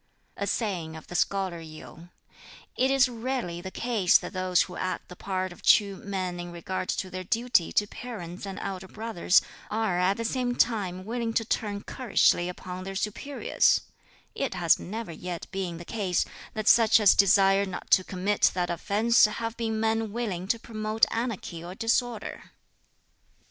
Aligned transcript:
A 0.35 0.47
saying 0.47 0.95
of 0.95 1.05
the 1.05 1.13
Scholar 1.13 1.59
Yu: 1.59 2.09
"It 2.75 2.89
is 2.89 3.07
rarely 3.07 3.61
the 3.61 3.69
case 3.69 4.17
that 4.17 4.33
those 4.33 4.63
who 4.63 4.75
act 4.75 5.09
the 5.09 5.15
part 5.15 5.51
of 5.53 5.61
true 5.61 5.97
men 5.97 6.39
in 6.39 6.51
regard 6.51 6.89
to 6.89 7.11
their 7.11 7.23
duty 7.23 7.71
to 7.73 7.85
parents 7.85 8.47
and 8.47 8.57
elder 8.57 8.87
brothers 8.87 9.43
are 9.69 9.99
at 9.99 10.17
the 10.17 10.25
same 10.25 10.55
time 10.55 11.05
willing 11.05 11.33
to 11.33 11.45
turn 11.45 11.83
currishly 11.83 12.49
upon 12.49 12.83
their 12.83 12.95
superiors: 12.95 13.81
it 14.33 14.55
has 14.55 14.79
never 14.79 15.11
yet 15.11 15.45
been 15.51 15.77
the 15.77 15.85
case 15.85 16.25
that 16.55 16.67
such 16.67 16.99
as 16.99 17.13
desire 17.13 17.67
not 17.67 17.91
to 17.91 18.03
commit 18.03 18.49
that 18.55 18.71
offence 18.71 19.25
have 19.25 19.55
been 19.55 19.79
men 19.79 20.11
willing 20.11 20.47
to 20.47 20.57
promote 20.57 21.05
anarchy 21.11 21.63
or 21.63 21.75
disorder. 21.75 22.53